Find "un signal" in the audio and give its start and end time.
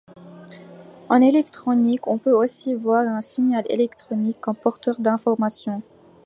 3.03-3.63